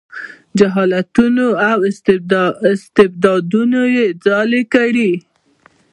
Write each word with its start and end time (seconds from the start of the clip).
جهالتونو 0.59 1.47
او 1.69 1.77
استبدادونو 2.75 3.81
یې 3.95 4.05
ځالې 4.25 4.61
کړي. 4.73 5.11